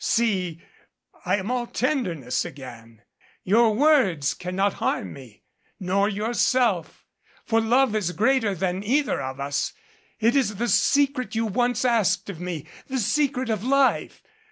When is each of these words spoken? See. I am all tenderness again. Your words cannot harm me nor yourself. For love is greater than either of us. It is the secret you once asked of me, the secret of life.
See. 0.03 0.59
I 1.25 1.35
am 1.37 1.51
all 1.51 1.67
tenderness 1.67 2.43
again. 2.43 3.03
Your 3.43 3.75
words 3.75 4.33
cannot 4.33 4.73
harm 4.81 5.13
me 5.13 5.43
nor 5.79 6.09
yourself. 6.09 7.05
For 7.45 7.61
love 7.61 7.93
is 7.95 8.11
greater 8.13 8.55
than 8.55 8.83
either 8.83 9.21
of 9.21 9.39
us. 9.39 9.73
It 10.19 10.35
is 10.35 10.55
the 10.55 10.69
secret 10.69 11.35
you 11.35 11.45
once 11.45 11.85
asked 11.85 12.31
of 12.31 12.39
me, 12.39 12.65
the 12.87 12.97
secret 12.97 13.51
of 13.51 13.63
life. 13.63 14.23